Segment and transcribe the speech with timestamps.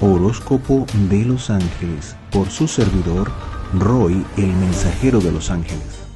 [0.00, 3.32] Horóscopo de los Ángeles por su servidor
[3.74, 6.06] Roy, el mensajero de los ángeles.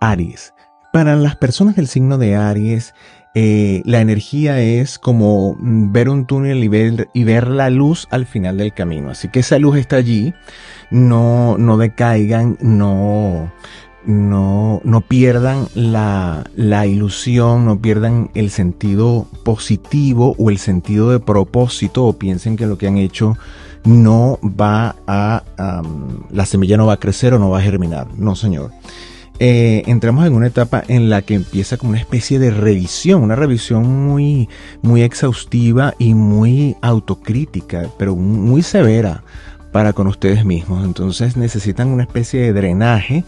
[0.00, 0.54] Aries.
[0.92, 2.94] Para las personas del signo de Aries,
[3.34, 8.24] eh, la energía es como ver un túnel y ver, y ver, la luz al
[8.24, 9.10] final del camino.
[9.10, 10.32] Así que esa luz está allí.
[10.90, 13.52] No, no decaigan, no,
[14.04, 21.20] no, no pierdan la, la, ilusión, no pierdan el sentido positivo o el sentido de
[21.20, 23.36] propósito o piensen que lo que han hecho
[23.84, 25.42] no va a,
[26.30, 28.08] la semilla no va a crecer o no va a germinar.
[28.16, 28.70] No, señor.
[29.38, 33.36] Eh, entramos en una etapa en la que empieza como una especie de revisión, una
[33.36, 34.50] revisión muy,
[34.82, 39.24] muy exhaustiva y muy autocrítica, pero muy severa
[39.72, 40.84] para con ustedes mismos.
[40.84, 43.24] Entonces necesitan una especie de drenaje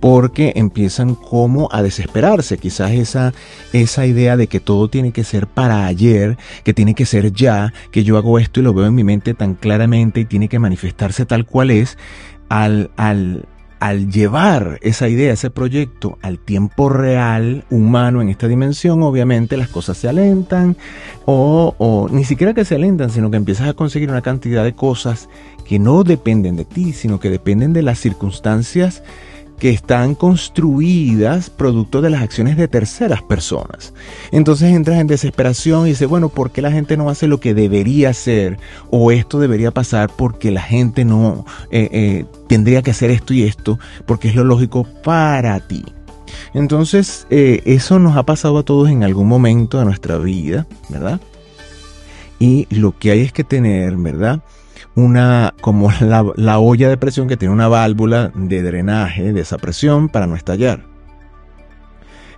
[0.00, 2.58] porque empiezan como a desesperarse.
[2.58, 3.32] Quizás esa,
[3.72, 7.72] esa idea de que todo tiene que ser para ayer, que tiene que ser ya,
[7.90, 10.58] que yo hago esto y lo veo en mi mente tan claramente y tiene que
[10.58, 11.96] manifestarse tal cual es,
[12.48, 13.46] al, al,
[13.84, 19.68] al llevar esa idea, ese proyecto al tiempo real humano en esta dimensión, obviamente las
[19.68, 20.78] cosas se alentan
[21.26, 24.74] o, o, ni siquiera que se alentan, sino que empiezas a conseguir una cantidad de
[24.74, 25.28] cosas
[25.66, 29.02] que no dependen de ti, sino que dependen de las circunstancias
[29.58, 33.94] que están construidas producto de las acciones de terceras personas.
[34.32, 37.54] Entonces entras en desesperación y dices, bueno, ¿por qué la gente no hace lo que
[37.54, 38.58] debería hacer?
[38.90, 43.44] O esto debería pasar porque la gente no eh, eh, tendría que hacer esto y
[43.44, 45.84] esto, porque es lo lógico para ti.
[46.52, 51.20] Entonces, eh, eso nos ha pasado a todos en algún momento de nuestra vida, ¿verdad?
[52.38, 54.40] Y lo que hay es que tener, ¿verdad?
[54.94, 59.58] Una, como la, la olla de presión que tiene una válvula de drenaje de esa
[59.58, 60.93] presión para no estallar.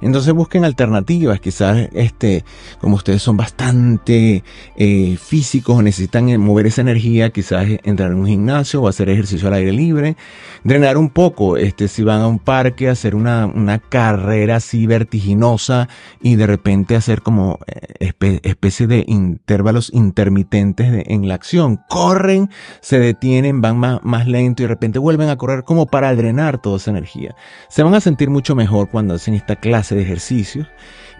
[0.00, 2.44] Entonces busquen alternativas, quizás este,
[2.80, 4.44] como ustedes son bastante
[4.76, 9.48] eh, físicos, necesitan eh, mover esa energía, quizás entrar en un gimnasio o hacer ejercicio
[9.48, 10.16] al aire libre,
[10.64, 15.88] drenar un poco, este, si van a un parque, hacer una, una carrera así vertiginosa
[16.20, 21.80] y de repente hacer como eh, especie de intervalos intermitentes en la acción.
[21.88, 26.14] Corren, se detienen, van más, más lento y de repente vuelven a correr como para
[26.14, 27.34] drenar toda esa energía.
[27.68, 30.66] Se van a sentir mucho mejor cuando hacen esta clase de ejercicios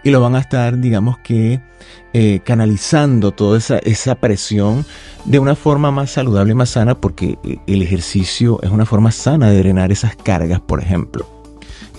[0.03, 1.61] y lo van a estar, digamos que,
[2.13, 4.85] eh, canalizando toda esa, esa presión
[5.25, 9.11] de una forma más saludable y más sana, porque eh, el ejercicio es una forma
[9.11, 11.27] sana de drenar esas cargas, por ejemplo.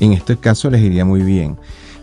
[0.00, 1.58] En este caso les iría muy bien.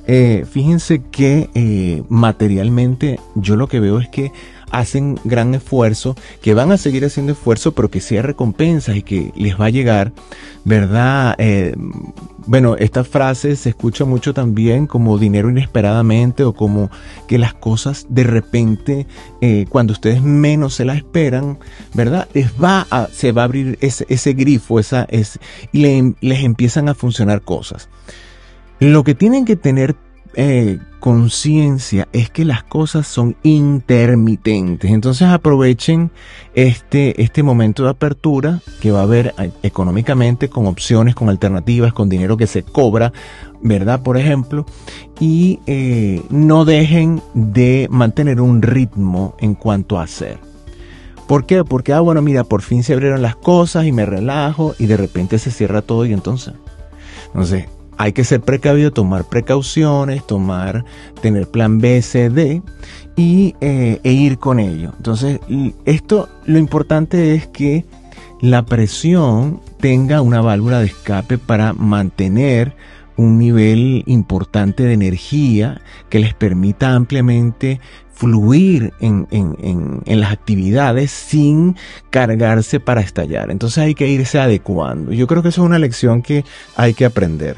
[0.07, 4.31] Eh, fíjense que materialmente yo lo que veo es que
[4.71, 9.31] hacen gran esfuerzo, que van a seguir haciendo esfuerzo, pero que sea recompensas y que
[9.35, 10.11] les va a llegar,
[10.63, 11.35] ¿verdad?
[11.38, 11.75] Eh,
[12.45, 16.91] bueno, esta frase se escucha mucho también como dinero inesperadamente o como
[17.27, 19.07] que las cosas de repente,
[19.41, 21.57] eh, cuando ustedes menos se las esperan,
[21.93, 22.27] ¿verdad?
[22.33, 25.39] Les va a, se va a abrir ese, ese grifo, esa, es,
[25.72, 25.81] y
[26.22, 27.89] les empiezan a funcionar cosas.
[28.80, 29.96] Lo que tienen que tener
[30.38, 34.91] eh, conciencia es que las cosas son intermitentes.
[34.91, 36.12] Entonces aprovechen
[36.56, 41.94] este, este momento de apertura que va a haber eh, económicamente con opciones, con alternativas,
[41.94, 43.14] con dinero que se cobra,
[43.62, 44.02] ¿verdad?
[44.02, 44.66] Por ejemplo,
[45.19, 50.40] y eh, no dejen de mantener un ritmo en cuanto a hacer.
[51.28, 51.64] ¿Por qué?
[51.64, 54.97] Porque, ah, bueno, mira, por fin se abrieron las cosas y me relajo y de
[54.97, 56.56] repente se cierra todo y entonces.
[57.28, 57.66] Entonces,
[57.97, 60.85] hay que ser precavido, tomar precauciones, tomar,
[61.22, 62.61] tener plan B, C, D
[63.16, 64.94] y, eh, e ir con ello.
[64.97, 65.39] Entonces,
[65.85, 67.85] esto lo importante es que
[68.41, 72.75] la presión tenga una válvula de escape para mantener
[73.17, 77.79] un nivel importante de energía que les permita ampliamente
[78.13, 81.75] fluir en, en, en, las actividades sin
[82.09, 83.51] cargarse para estallar.
[83.51, 85.11] Entonces hay que irse adecuando.
[85.11, 86.45] Yo creo que eso es una lección que
[86.75, 87.57] hay que aprender.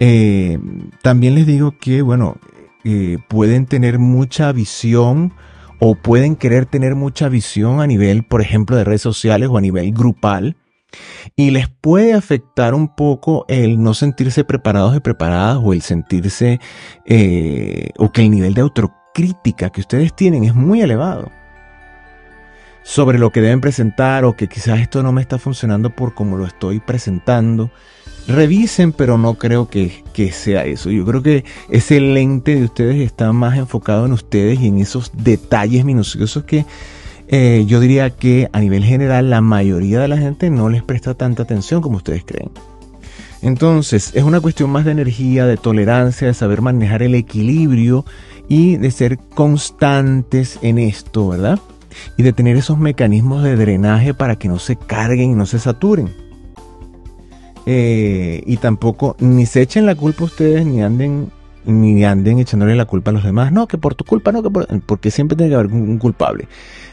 [0.00, 0.58] Eh,
[1.02, 2.36] también les digo que, bueno,
[2.84, 5.34] eh, pueden tener mucha visión
[5.78, 9.60] o pueden querer tener mucha visión a nivel, por ejemplo, de redes sociales o a
[9.60, 10.56] nivel grupal.
[11.36, 16.58] Y les puede afectar un poco el no sentirse preparados y preparadas o el sentirse
[17.06, 21.30] eh, o que el nivel de autocrítica que ustedes tienen es muy elevado
[22.82, 26.36] sobre lo que deben presentar o que quizás esto no me está funcionando por como
[26.36, 27.70] lo estoy presentando
[28.30, 30.90] revisen, pero no creo que, sea eso.
[30.90, 35.10] Yo creo que ese lente de ustedes está más enfocado en ustedes y en esos
[35.14, 36.66] detalles minuciosos que
[37.28, 41.14] eh, yo diría que a nivel general la mayoría de la gente no les presta
[41.14, 42.50] tanta atención como ustedes creen.
[43.42, 48.04] Entonces, es una cuestión más de energía, de tolerancia, de saber manejar el equilibrio
[48.48, 51.58] y de ser constantes en esto, ¿verdad?
[52.16, 55.58] Y de tener esos mecanismos de drenaje para que no se carguen y no se
[55.58, 56.10] saturen.
[57.66, 61.30] Eh, y tampoco ni se echen la culpa ustedes ni anden
[61.64, 63.52] ni anden echándole la culpa a los demás.
[63.52, 64.50] No, que por tu culpa, no, que
[64.86, 66.48] porque siempre tiene que haber un, culpable.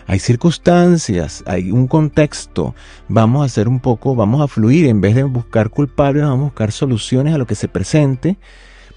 [0.08, 2.76] Hay circunstancias, hay un contexto.
[3.08, 4.88] Vamos a hacer un poco, vamos a fluir.
[4.88, 8.38] En vez de buscar culpables, vamos a buscar soluciones a lo que se presente,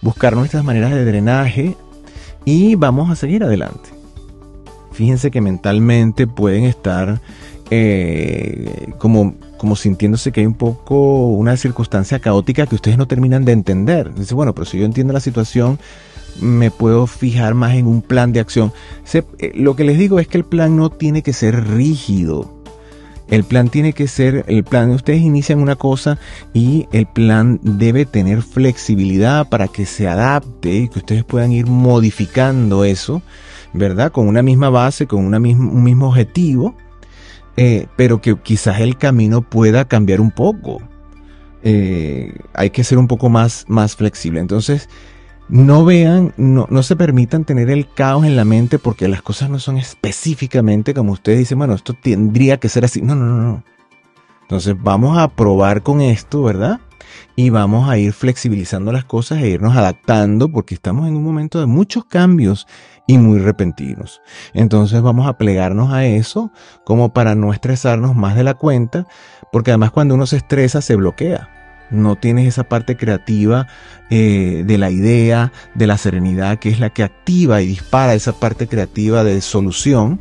[0.03, 1.77] buscar nuestras maneras de drenaje
[2.45, 4.00] y vamos a seguir adelante.
[4.93, 7.21] Fíjense que mentalmente pueden estar
[7.71, 9.37] eh, como,
[9.77, 14.13] sintiéndose que hay un poco una circunstancia caótica que ustedes no terminan de entender.
[14.15, 15.79] Dice, bueno, pero si yo entiendo la situación,
[16.41, 18.73] me puedo fijar más en un plan de acción.
[19.13, 22.61] Eh, lo que les digo es que el plan no tiene que ser rígido.
[23.29, 26.19] El plan tiene que ser, el plan, ustedes inician una cosa
[26.53, 31.67] y el plan debe tener flexibilidad para que se adapte y que ustedes puedan ir
[31.67, 33.23] modificando eso,
[33.73, 34.13] ¿verdad?
[34.13, 36.75] Con una misma base, con una un mismo objetivo,
[37.57, 40.81] eh, pero que quizás el camino pueda cambiar un poco.
[41.63, 44.41] Eh, hay que ser un poco más, más flexible.
[44.41, 44.89] Entonces,
[45.49, 49.51] no vean, no, no, se permitan tener el caos en la mente porque las cosas
[49.51, 53.03] no son específicamente como ustedes dicen, bueno, esto tendría que ser así.
[53.03, 53.65] No, no, no, no.
[54.43, 56.81] Entonces vamos a probar con esto, ¿verdad?
[57.37, 61.61] Y vamos a ir flexibilizando las cosas e irnos adaptando porque estamos en un momento
[61.61, 62.67] de muchos cambios
[63.11, 64.23] y muy repentinos.
[64.55, 66.53] Entonces vamos a plegarnos a eso
[66.85, 69.07] como para no estresarnos más de la cuenta,
[69.51, 71.49] porque además cuando uno se estresa se bloquea.
[71.91, 73.67] No tienes esa parte creativa
[74.11, 78.33] eh, de la idea, de la serenidad, que es la que activa y dispara esa
[78.33, 80.21] parte creativa de solución,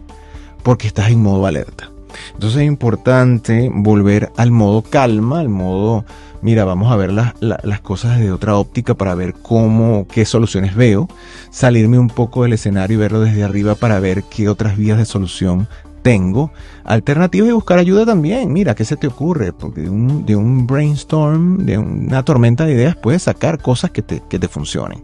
[0.63, 1.91] porque estás en modo alerta.
[2.33, 6.06] Entonces es importante volver al modo calma, al modo
[6.41, 7.33] mira, vamos a ver las,
[7.81, 11.07] cosas desde otra óptica para ver cómo, qué soluciones veo,
[11.50, 15.06] salirme un poco del escenario y verlo desde arriba para ver qué otras vías de
[15.06, 15.68] solución
[16.01, 16.51] tengo,
[16.86, 18.51] alternativas y buscar ayuda también.
[18.53, 19.53] Mira, ¿qué se te ocurre?
[19.53, 19.89] Porque de
[20.36, 25.03] un, brainstorm, de una tormenta de ideas, puedes sacar cosas que te, que te funcionen.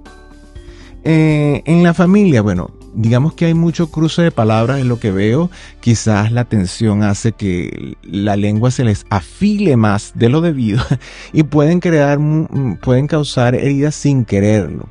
[1.04, 5.12] Eh, en la familia, bueno, digamos que hay mucho cruce de palabras en lo que
[5.12, 5.52] veo.
[5.80, 10.84] Quizás la tensión hace que la lengua se les afile más de lo debido
[11.34, 12.20] y pueden crear,
[12.82, 14.88] pueden causar heridas sin quererlo.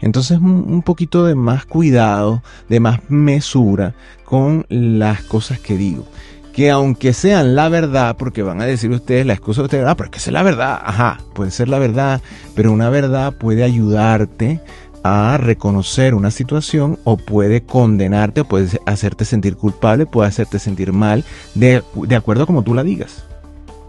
[0.00, 3.94] Entonces un poquito de más cuidado, de más mesura
[4.24, 6.06] con las cosas que digo.
[6.52, 9.96] Que aunque sean la verdad, porque van a decir ustedes la excusa de ustedes, ah,
[9.96, 12.20] pero es que es la verdad, ajá, puede ser la verdad,
[12.56, 14.60] pero una verdad puede ayudarte
[15.02, 20.92] a reconocer una situación o puede condenarte o puede hacerte sentir culpable, puede hacerte sentir
[20.92, 21.24] mal,
[21.54, 21.82] de,
[22.16, 23.24] acuerdo a como tú la digas.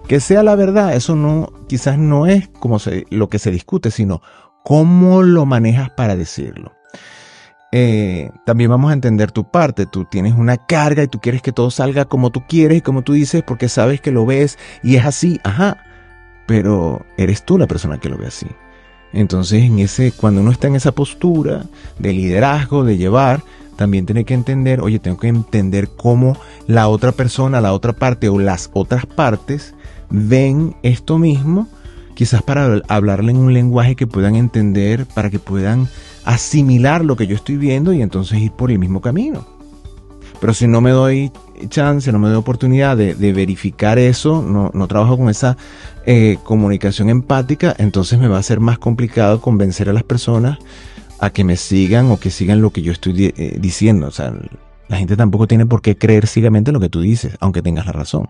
[0.08, 2.78] Que sea la verdad, eso no, quizás no es como
[3.10, 4.22] lo que se discute, sino
[4.64, 6.74] cómo lo manejas para decirlo.
[7.72, 9.86] Eh, también vamos a entender tu parte.
[9.86, 13.04] Tú tienes una carga y tú quieres que todo salga como tú quieres y como
[13.04, 15.78] tú dices porque sabes que lo ves y es así, ajá.
[16.48, 18.48] Pero eres tú la persona que lo ve así.
[19.14, 21.66] Entonces, en ese, cuando uno está en esa postura
[21.98, 23.42] de liderazgo, de llevar,
[23.76, 28.30] también tiene que entender, oye, tengo que entender cómo la otra persona, la otra parte
[28.30, 29.74] o las otras partes
[30.10, 31.68] ven esto mismo,
[32.14, 35.88] quizás para hablarle en un lenguaje que puedan entender, para que puedan
[36.26, 39.59] asimilar lo que yo estoy viendo y entonces ir por el mismo camino.
[40.40, 41.32] Pero si no me doy
[41.68, 45.58] chance, no me doy oportunidad de, verificar eso, no, no, trabajo con esa
[46.06, 50.58] eh, comunicación empática, entonces me va a ser más complicado convencer a las personas
[51.20, 54.08] a que me sigan o que sigan lo que yo estoy eh, diciendo.
[54.08, 54.34] O sea,
[54.88, 57.92] la gente tampoco tiene por qué creer ciegamente lo que tú dices, aunque tengas la
[57.92, 58.30] razón.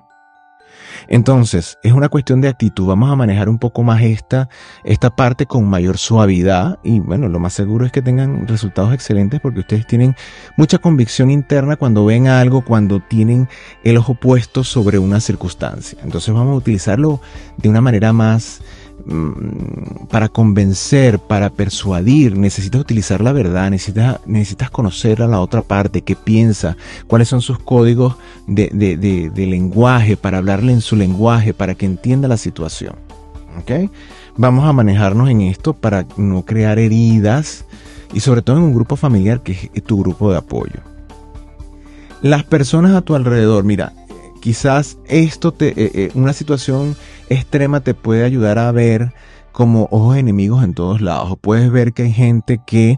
[1.12, 2.86] Entonces, es una cuestión de actitud.
[2.86, 4.48] Vamos a manejar un poco más esta,
[4.84, 9.40] esta parte con mayor suavidad y bueno, lo más seguro es que tengan resultados excelentes
[9.42, 10.16] porque ustedes tienen
[10.56, 13.50] mucha convicción interna cuando ven algo, cuando tienen
[13.84, 15.98] el ojo puesto sobre una circunstancia.
[16.04, 17.22] Entonces vamos a utilizarlo
[17.58, 18.62] de una manera más
[20.10, 26.02] para convencer, para persuadir, necesitas utilizar la verdad, necesitas, necesitas conocer a la otra parte,
[26.02, 26.78] qué piensa,
[27.08, 28.16] cuáles son sus códigos
[28.48, 32.96] de, de, lenguaje, para hablarle en su lenguaje, para que entienda la situación.
[33.62, 33.90] ¿Okay?
[34.38, 37.66] Vamos a manejarnos en esto para no crear heridas
[38.14, 40.80] y sobre todo en un grupo familiar que es tu grupo de apoyo.
[42.22, 43.94] Las personas a tu alrededor, mira,
[44.42, 46.96] quizás esto te, eh, eh, una situación
[47.30, 49.14] extrema te puede ayudar a ver
[49.52, 51.38] como ojos enemigos en todos lados.
[51.42, 52.98] Puedes ver que hay gente que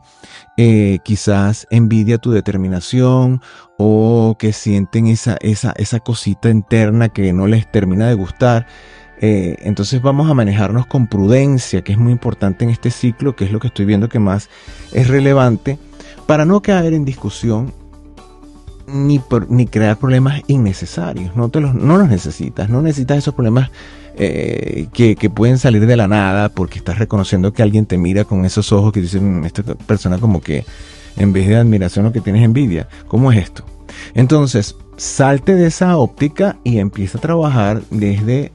[0.58, 3.42] eh, quizás envidia tu determinación
[3.78, 8.68] o que sienten esa, esa, esa cosita interna que no les termina de gustar.
[9.22, 13.46] Eh, entonces vamos a manejarnos con prudencia, que es muy importante en este ciclo, que
[13.46, 14.50] es lo que estoy viendo que más
[14.94, 15.78] es relevante,
[16.26, 17.74] para no caer en discusión
[18.88, 21.36] ni, ni crear problemas innecesarios.
[21.36, 22.70] No, te los, no los necesitas.
[22.70, 23.72] No necesitas esos problemas
[24.18, 28.46] eh, que, pueden salir de la nada porque estás reconociendo que alguien te mira con
[28.46, 30.66] esos ojos que dicen, esta persona como que
[31.18, 32.88] en vez de admiración lo que tienes envidia.
[33.08, 33.64] ¿Cómo es esto?
[34.14, 38.52] Entonces, salte de esa óptica y empieza a trabajar desde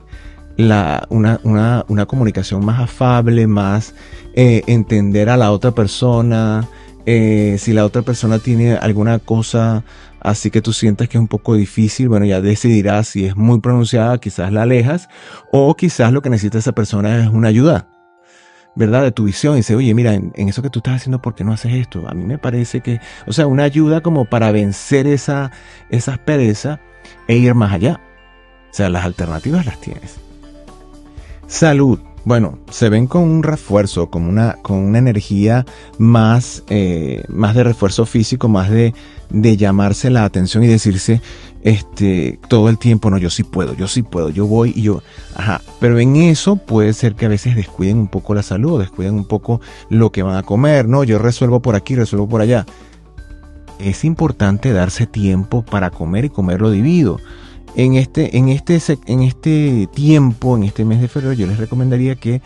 [0.58, 3.94] una, una, una comunicación más afable, más
[4.34, 6.68] eh, entender a la otra persona.
[7.04, 9.84] Eh, si la otra persona tiene alguna cosa
[10.26, 13.60] así que tú sientas que es un poco difícil, bueno, ya decidirás si es muy
[13.60, 15.08] pronunciada, quizás la alejas,
[15.52, 17.86] o quizás lo que necesita esa persona es una ayuda,
[18.74, 19.04] ¿verdad?
[19.04, 19.54] De tu visión.
[19.54, 22.08] Y dice, oye, mira, en, eso que tú estás haciendo, ¿por qué no haces esto?
[22.08, 25.52] A mí me parece que, o sea, una ayuda como para vencer esa,
[25.90, 26.80] esa aspereza
[27.28, 28.00] e ir más allá.
[28.72, 30.16] O sea, las alternativas las tienes.
[31.46, 32.00] Salud.
[32.26, 35.64] Bueno, se ven con un refuerzo, con una, con una energía
[35.96, 38.94] más, eh, más de refuerzo físico, más de,
[39.30, 41.22] de llamarse la atención y decirse
[41.62, 45.04] este todo el tiempo, no, yo sí puedo, yo sí puedo, yo voy y yo,
[45.36, 49.14] ajá, pero en eso puede ser que a veces descuiden un poco la salud, descuiden
[49.14, 52.66] un poco lo que van a comer, no, yo resuelvo por aquí, resuelvo por allá.
[53.78, 57.20] Es importante darse tiempo para comer y comerlo dividido
[57.76, 62.16] en este, en este, en este tiempo, en este mes de febrero, yo les recomendaría
[62.16, 62.40] que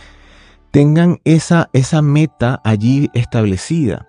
[0.73, 4.09] tengan esa, esa meta allí establecida.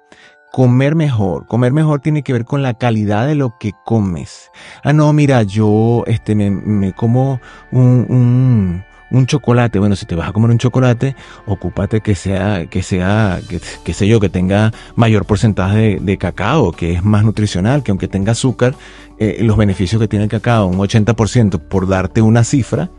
[0.52, 1.48] Comer mejor.
[1.48, 4.50] Comer mejor tiene que ver con la calidad de lo que comes.
[4.84, 7.40] Ah, no, mira, yo este, me, me como
[7.72, 11.16] un, un un chocolate, bueno, si te vas a comer un chocolate,
[11.46, 13.40] ocúpate que sea, que sea,
[13.84, 18.08] que, sé yo, que tenga mayor porcentaje de, cacao, que es más nutricional, que aunque
[18.08, 18.76] tenga azúcar,
[19.20, 22.90] eh, los beneficios que tiene el cacao, un 80% por darte una cifra,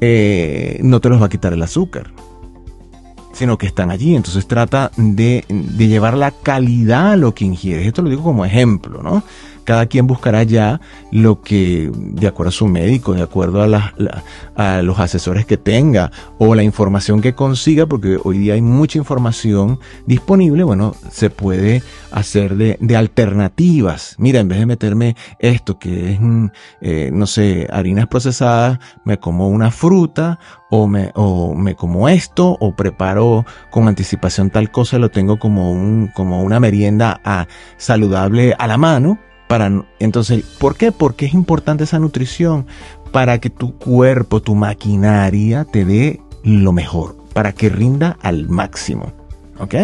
[0.00, 2.12] eh, no te los va a quitar el azúcar
[3.32, 4.16] sino que están allí.
[4.16, 7.86] Entonces trata de, de, llevar la calidad a lo que ingieres.
[7.86, 9.22] Esto lo digo como ejemplo, ¿no?
[9.66, 10.80] Cada quien buscará ya
[11.10, 13.92] lo que, de acuerdo a su médico, de acuerdo a,
[14.54, 18.96] a los asesores que tenga o la información que consiga, porque hoy día hay mucha
[18.96, 21.82] información disponible, bueno, se puede
[22.12, 24.14] hacer de, alternativas.
[24.18, 26.46] Mira, en vez de meterme esto que es, mm,
[26.80, 30.38] eh, no sé, harinas procesadas, me como una fruta
[30.70, 35.72] o me, o me como esto o preparo con anticipación tal cosa, lo tengo como
[35.72, 39.18] un, como una merienda a, ah, saludable a la mano
[39.98, 40.92] entonces, ¿por qué?
[40.92, 42.66] Porque es importante esa nutrición
[43.12, 49.12] para que tu cuerpo, tu maquinaria te dé lo mejor, para que rinda al máximo.
[49.58, 49.74] ¿Ok?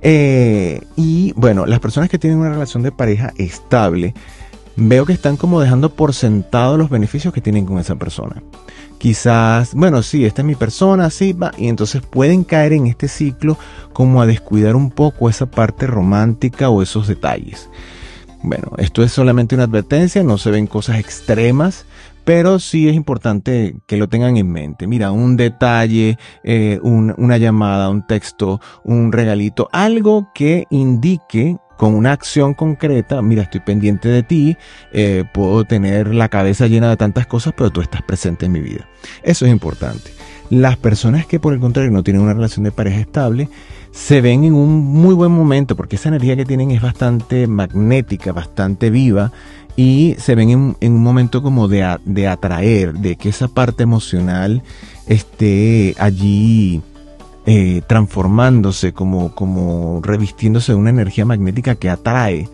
[0.00, 4.14] Eh, y bueno, las personas que tienen una relación de pareja estable,
[4.76, 8.42] veo que están como dejando por sentado los beneficios que tienen con esa persona.
[8.98, 13.06] Quizás, bueno, sí, esta es mi persona, sí, va, y entonces pueden caer en este
[13.06, 13.56] ciclo
[13.92, 17.68] como a descuidar un poco esa parte romántica o esos detalles.
[18.42, 21.86] Bueno, esto es solamente una advertencia, no se ven cosas extremas,
[22.24, 24.86] pero sí es importante que lo tengan en mente.
[24.86, 32.12] Mira, un detalle, eh, una llamada, un texto, un regalito, algo que indique con una
[32.12, 34.56] acción concreta, mira, estoy pendiente de ti,
[34.92, 38.60] eh, puedo tener la cabeza llena de tantas cosas, pero tú estás presente en mi
[38.60, 38.88] vida.
[39.22, 40.10] Eso es importante.
[40.50, 43.48] Las personas que por el contrario no tienen una relación de pareja estable,
[43.90, 48.32] se ven en un muy buen momento porque esa energía que tienen es bastante magnética,
[48.32, 49.32] bastante viva
[49.76, 54.62] y se ven en, un momento como de, de, atraer, de que esa parte emocional
[55.06, 56.82] esté allí
[57.46, 62.48] eh, transformándose, como, como revistiéndose de una energía magnética que atrae.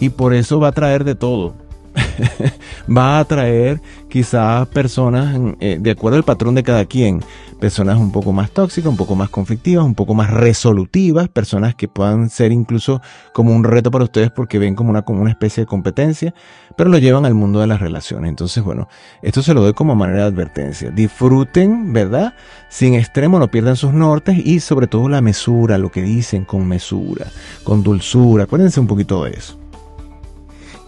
[0.00, 1.54] Y por eso va a atraer de todo
[2.96, 7.20] va a atraer quizás personas eh, de acuerdo al patrón de cada quien,
[7.60, 11.88] personas un poco más tóxicas, un poco más conflictivas, un poco más resolutivas, personas que
[11.88, 13.00] puedan ser incluso
[13.32, 16.34] como un reto para ustedes porque ven como una, como una especie de competencia,
[16.76, 18.28] pero lo llevan al mundo de las relaciones.
[18.28, 18.88] Entonces, bueno,
[19.22, 20.90] esto se lo doy como manera de advertencia.
[20.90, 22.34] Disfruten, ¿verdad?
[22.68, 26.66] Sin extremo, no pierdan sus nortes y sobre todo la mesura, lo que dicen con
[26.66, 27.26] mesura,
[27.62, 28.44] con dulzura.
[28.44, 29.59] Acuérdense un poquito de eso.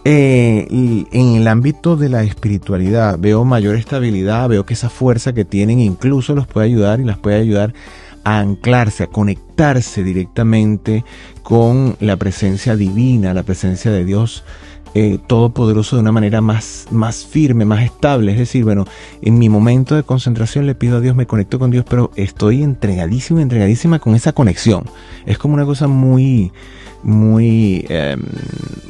[0.05, 0.67] Eh,
[1.11, 5.79] en el ámbito de la espiritualidad veo mayor estabilidad, veo que esa fuerza que tienen
[5.79, 7.73] incluso los puede ayudar y las puede ayudar
[8.25, 11.05] a anclarse, a conectarse directamente
[11.41, 14.43] con la presencia divina, la presencia de Dios
[14.95, 18.31] eh, Todopoderoso de una manera más, más firme, más estable.
[18.33, 18.85] Es decir, bueno,
[19.23, 22.61] en mi momento de concentración le pido a Dios, me conecto con Dios, pero estoy
[22.61, 24.85] entregadísima, entregadísima con esa conexión.
[25.25, 26.51] Es como una cosa muy,
[27.03, 28.21] muy, em,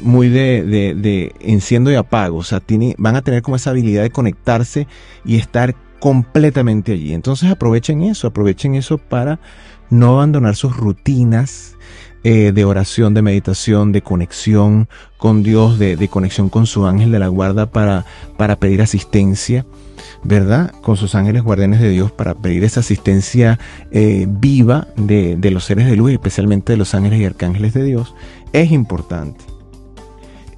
[0.00, 2.38] muy de, de, enciendo y apago.
[2.38, 4.86] O sea, tiene, van a tener como esa habilidad de conectarse
[5.24, 7.14] y estar completamente allí.
[7.14, 9.40] Entonces aprovechen eso, aprovechen eso para
[9.90, 11.76] no abandonar sus rutinas
[12.24, 17.18] eh, de oración, de meditación, de conexión con Dios, de, conexión con su ángel de
[17.18, 18.04] la guarda para,
[18.36, 19.66] para pedir asistencia.
[20.22, 20.72] ¿Verdad?
[20.82, 23.58] Con sus ángeles guardianes de Dios para pedir esa asistencia
[23.90, 27.84] eh, viva de, de, los seres de luz, especialmente de los ángeles y arcángeles de
[27.84, 28.14] Dios,
[28.52, 29.44] es importante.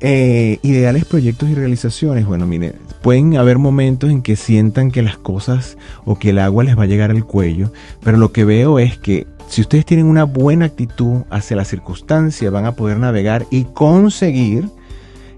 [0.00, 2.26] Eh, ideales proyectos y realizaciones.
[2.26, 6.64] Bueno, mire, pueden haber momentos en que sientan que las cosas o que el agua
[6.64, 10.06] les va a llegar al cuello, pero lo que veo es que si ustedes tienen
[10.06, 14.68] una buena actitud hacia la circunstancia, van a poder navegar y conseguir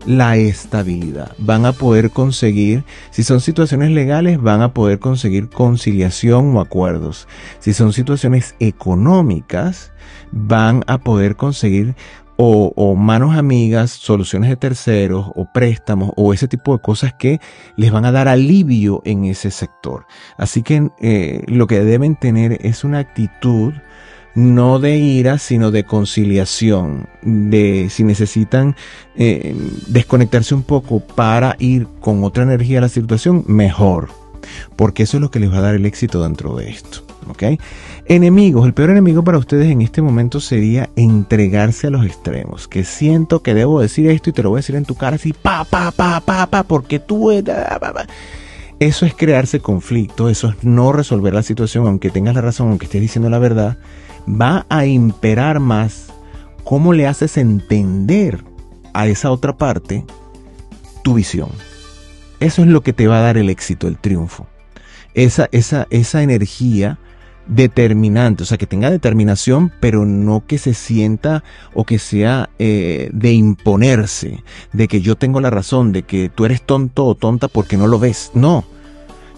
[0.07, 1.33] la estabilidad.
[1.39, 7.29] Van a poder conseguir, si son situaciones legales, van a poder conseguir conciliación o acuerdos.
[7.59, 9.93] Si son situaciones económicas,
[10.33, 11.95] van a poder conseguir
[12.41, 17.41] o, manos amigas, soluciones de terceros o préstamos o ese tipo de cosas que
[17.77, 20.07] les van a dar alivio en ese sector.
[20.37, 23.75] Así que eh, lo que deben tener es una actitud
[24.39, 28.77] no de ira, sino de conciliación, de si necesitan
[29.17, 29.53] eh,
[29.89, 34.11] desconectarse un poco para ir con otra energía a la situación, mejor,
[34.77, 37.03] porque eso es lo que les va a dar el éxito dentro de esto.
[37.29, 37.61] ¿ok?
[38.07, 42.69] Enemigos, el peor enemigo para ustedes en este momento sería entregarse a los extremos.
[42.69, 45.17] Que siento que debo decir esto y te lo voy a decir en tu cara
[45.17, 47.33] así, pa, pa, pa, pa, pa, porque tú...
[48.79, 52.85] Eso es crearse conflicto, eso es no resolver la situación, aunque tengas la razón, aunque
[52.85, 53.79] estés diciendo la verdad,
[54.29, 56.09] va a imperar más
[56.65, 58.45] cómo le haces entender
[58.93, 60.05] a esa otra parte
[61.03, 61.51] tu visión.
[62.41, 64.47] Eso es lo que te va a dar el éxito, el triunfo.
[65.15, 66.99] Esa, esa, esa energía
[67.49, 71.43] determinante, o sea, que tenga determinación, pero no que se sienta
[71.75, 76.45] o que sea eh, de imponerse, de que yo tengo la razón, de que tú
[76.45, 78.31] eres tonto o tonta porque no lo ves.
[78.35, 78.65] No,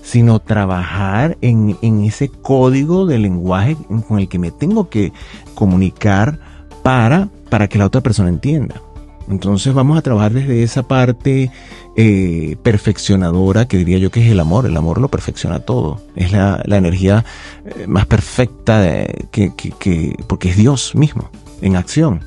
[0.02, 3.76] sino trabajar en, en ese código de lenguaje
[4.08, 5.12] con el que me tengo que
[5.54, 6.38] comunicar
[6.82, 8.80] para, para que la otra persona entienda.
[9.28, 11.52] Entonces vamos a trabajar desde esa parte
[11.96, 14.66] eh, perfeccionadora que diría yo que es el amor.
[14.66, 16.00] El amor lo perfecciona todo.
[16.16, 17.24] Es la, energía
[17.64, 21.30] eh, más perfecta que, que, porque es Dios mismo
[21.62, 22.24] en acción.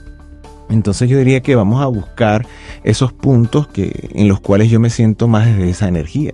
[0.70, 2.48] Entonces yo diría que vamos a buscar
[2.84, 6.34] esos puntos que, en los cuales yo me siento más desde esa energía.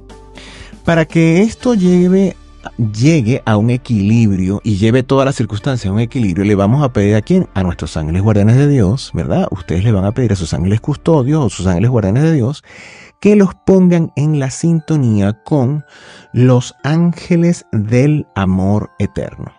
[0.89, 2.33] Para que esto llegue
[3.45, 7.13] a un equilibrio y lleve todas las circunstancias a un equilibrio, le vamos a pedir
[7.13, 7.47] a quién?
[7.53, 9.47] A nuestros ángeles guardianes de Dios, ¿verdad?
[9.51, 12.63] Ustedes le van a pedir a sus ángeles custodios o sus ángeles guardianes de Dios
[13.21, 15.85] que los pongan en la sintonía con
[16.33, 19.53] los ángeles del amor eterno.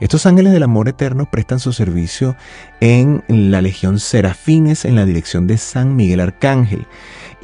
[0.00, 2.36] Estos ángeles del amor eterno prestan su servicio
[2.80, 6.86] en la Legión Serafines en la dirección de San Miguel Arcángel.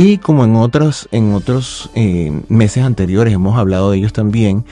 [0.02, 4.64] Y como en otros, en otros eh, meses anteriores hemos hablado de ellos también,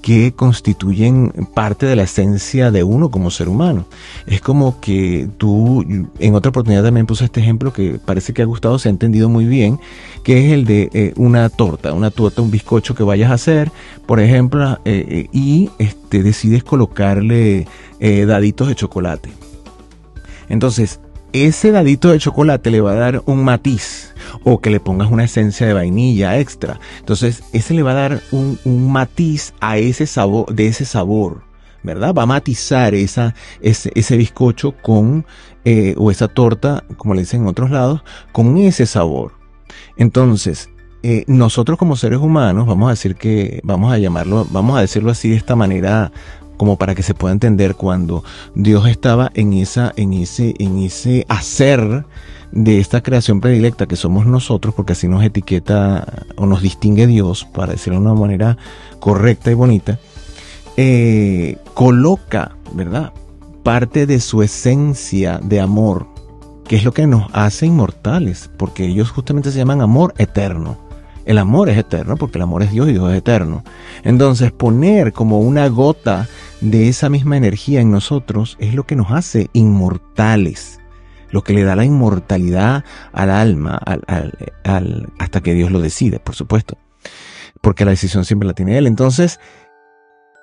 [0.00, 3.84] que constituyen parte de la esencia de uno como ser humano.
[4.28, 5.84] Es como que tú,
[6.20, 9.28] en otra oportunidad también puse este ejemplo que parece que ha gustado, se ha entendido
[9.28, 9.80] muy bien,
[10.22, 13.72] que es el de eh, una torta, una torta, un bizcocho que vayas a hacer,
[14.06, 17.66] por ejemplo, eh, y este, decides colocarle
[17.98, 19.30] daditos de chocolate.
[20.48, 21.00] Entonces,
[21.32, 24.05] ese dadito de chocolate le va a dar un matiz
[24.48, 26.78] o que le pongas una esencia de vainilla extra.
[27.00, 31.42] Entonces, ese le va a dar un, matiz a ese sabor, de ese sabor,
[31.82, 32.14] ¿verdad?
[32.16, 35.26] Va a matizar esa, ese, bizcocho con,
[35.64, 39.32] eh, o esa torta, como le dicen en otros lados, con ese sabor.
[39.96, 40.70] Entonces,
[41.02, 45.10] eh, nosotros como seres humanos, vamos a decir que, vamos a llamarlo, vamos a decirlo
[45.10, 46.12] así de esta manera
[46.56, 48.22] como para que se pueda entender cuando
[48.54, 52.06] Dios estaba en esa, en ese, en ese hacer
[52.56, 57.44] de esta creación predilecta que somos nosotros, porque así nos etiqueta o nos distingue Dios,
[57.44, 58.56] para decirlo de una manera
[58.98, 59.98] correcta y bonita,
[60.78, 63.12] eh, coloca, ¿verdad?
[63.62, 66.06] Parte de su esencia de amor,
[66.66, 70.78] que es lo que nos hace inmortales, porque ellos justamente se llaman amor eterno.
[71.26, 73.64] El amor es eterno porque el amor es Dios y Dios es eterno.
[74.04, 76.28] Entonces poner como una gota
[76.60, 80.78] de esa misma energía en nosotros es lo que nos hace inmortales,
[81.36, 83.78] lo que le da la inmortalidad al alma,
[85.18, 86.78] hasta que Dios lo decide, por supuesto,
[87.60, 88.86] porque la decisión siempre la tiene Él.
[88.86, 89.38] Entonces,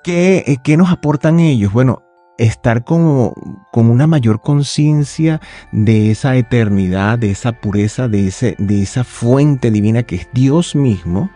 [0.03, 1.73] ¿qué, qué nos aportan ellos?
[1.73, 2.03] Bueno,
[2.37, 3.33] estar como
[3.71, 9.71] con una mayor conciencia de esa eternidad, de esa pureza, de, ese, de esa fuente
[9.71, 11.31] divina que es Dios mismo,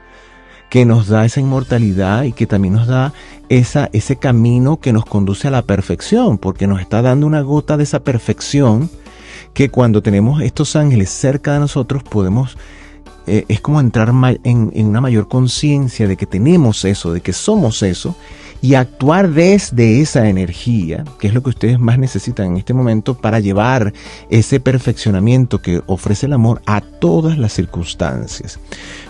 [0.70, 3.12] que nos da esa inmortalidad y que también nos da
[3.50, 7.76] esa, ese camino que nos conduce a la perfección, porque nos está dando una gota
[7.76, 8.91] de esa perfección
[9.58, 12.60] que cuando tenemos estos ángeles cerca de nosotros podemos,
[13.26, 17.34] eh, es como entrar en, en una mayor conciencia de que tenemos eso, de que
[17.34, 18.15] somos eso,
[18.62, 23.15] y actuar desde esa energía, que es lo que ustedes más necesitan en este momento
[23.15, 23.93] para llevar
[24.30, 28.60] ese perfeccionamiento que ofrece el amor a todas las circunstancias.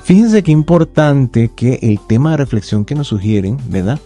[0.04, 4.00] Fíjense qué importante que el tema de reflexión que nos sugieren, ¿verdad?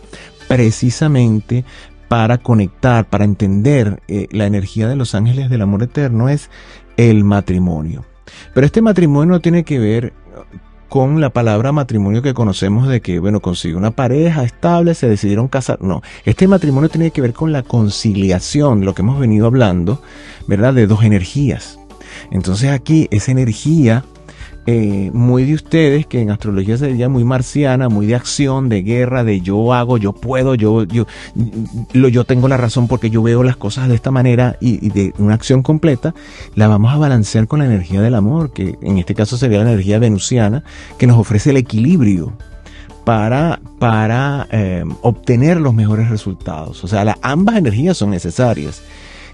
[0.47, 1.65] Precisamente
[2.12, 6.50] para conectar, para entender eh, la energía de los ángeles del amor eterno es
[6.97, 8.04] el matrimonio.
[8.54, 10.12] Pero este matrimonio tiene que ver
[10.89, 15.47] con la palabra matrimonio que conocemos de que, bueno, consigue una pareja estable, se decidieron
[15.47, 15.82] casar.
[15.82, 20.02] No, este matrimonio tiene que ver con la conciliación, lo que hemos venido hablando,
[20.47, 20.74] ¿verdad?
[20.74, 21.80] De dos energías.
[22.30, 24.04] Entonces aquí esa energía
[24.67, 29.24] eh, muy de ustedes, que en astrología sería muy marciana, muy de acción, de guerra,
[29.24, 31.08] de yo hago, yo puedo, yo, yo,
[31.93, 35.13] lo, yo tengo la razón porque yo veo las cosas de esta manera y, de
[35.17, 36.13] una acción completa,
[36.56, 39.71] la vamos a balancear con la energía del amor, que en este caso sería la
[39.71, 40.63] energía venusiana,
[40.97, 42.34] que nos ofrece el equilibrio
[43.04, 46.84] para, para eh, obtener los mejores resultados.
[46.84, 48.84] O sea, ambas energías son necesarias.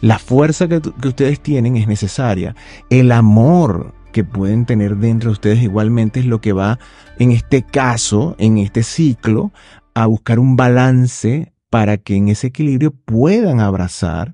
[0.02, 2.56] La fuerza que, ustedes tienen es necesaria.
[2.90, 6.80] El amor que pueden tener dentro de ustedes igualmente es lo que va,
[7.20, 9.52] en este caso, en este ciclo,
[9.94, 14.34] a buscar un balance para que en ese equilibrio puedan abrazar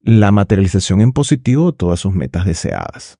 [0.00, 3.18] la materialización en positivo de todas sus metas deseadas.